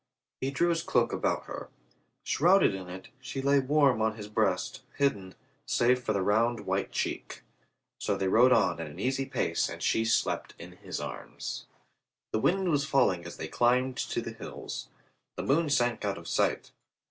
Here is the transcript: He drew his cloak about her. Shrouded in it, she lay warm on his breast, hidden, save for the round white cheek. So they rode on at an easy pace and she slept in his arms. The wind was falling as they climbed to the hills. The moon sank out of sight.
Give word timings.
He 0.39 0.49
drew 0.49 0.69
his 0.69 0.81
cloak 0.81 1.13
about 1.13 1.43
her. 1.43 1.69
Shrouded 2.23 2.73
in 2.73 2.89
it, 2.89 3.09
she 3.21 3.39
lay 3.39 3.59
warm 3.59 4.01
on 4.01 4.15
his 4.15 4.27
breast, 4.27 4.81
hidden, 4.97 5.35
save 5.67 6.03
for 6.03 6.11
the 6.11 6.23
round 6.23 6.61
white 6.61 6.91
cheek. 6.91 7.43
So 7.99 8.17
they 8.17 8.27
rode 8.27 8.51
on 8.51 8.79
at 8.79 8.87
an 8.87 8.97
easy 8.99 9.25
pace 9.27 9.69
and 9.69 9.83
she 9.83 10.03
slept 10.03 10.55
in 10.57 10.71
his 10.71 10.99
arms. 10.99 11.67
The 12.31 12.39
wind 12.39 12.69
was 12.71 12.83
falling 12.83 13.25
as 13.25 13.37
they 13.37 13.47
climbed 13.47 13.97
to 13.97 14.21
the 14.23 14.31
hills. 14.33 14.87
The 15.35 15.43
moon 15.43 15.69
sank 15.69 16.03
out 16.03 16.17
of 16.17 16.27
sight. 16.27 16.71